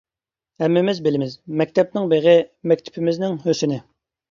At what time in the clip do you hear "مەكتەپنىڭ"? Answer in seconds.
1.61-2.09